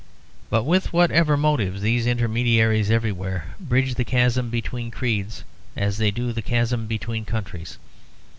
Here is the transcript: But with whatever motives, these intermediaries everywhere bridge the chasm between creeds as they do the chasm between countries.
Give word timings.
But 0.49 0.63
with 0.63 0.93
whatever 0.93 1.37
motives, 1.37 1.83
these 1.83 2.07
intermediaries 2.07 2.89
everywhere 2.89 3.53
bridge 3.59 3.93
the 3.93 4.03
chasm 4.03 4.49
between 4.49 4.89
creeds 4.89 5.43
as 5.77 5.99
they 5.99 6.09
do 6.09 6.33
the 6.33 6.41
chasm 6.41 6.87
between 6.87 7.23
countries. 7.23 7.77